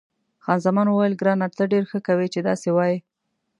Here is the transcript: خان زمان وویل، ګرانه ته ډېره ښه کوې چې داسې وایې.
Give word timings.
خان 0.43 0.59
زمان 0.65 0.87
وویل، 0.89 1.13
ګرانه 1.21 1.47
ته 1.57 1.63
ډېره 1.71 1.87
ښه 1.91 1.99
کوې 2.07 2.27
چې 2.33 2.39
داسې 2.47 2.67
وایې. 2.73 2.97